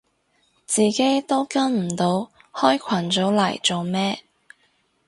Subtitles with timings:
[0.65, 4.23] 自己都跟唔到開群組嚟做咩